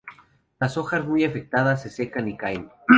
[0.59, 2.71] Las hojas muy afectadas se secan y caen.